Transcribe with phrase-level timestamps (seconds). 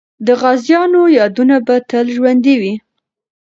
[0.25, 2.73] د غازیانو یادونه به تل ژوندۍ وي.